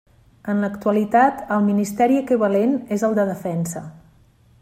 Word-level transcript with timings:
En 0.53 0.61
l'actualitat 0.61 1.43
el 1.57 1.67
ministeri 1.67 2.17
equivalent 2.23 2.75
és 2.97 3.07
el 3.09 3.17
de 3.21 3.27
Defensa. 3.33 3.85